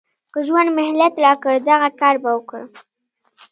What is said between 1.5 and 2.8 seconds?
دغه کار به وکړم.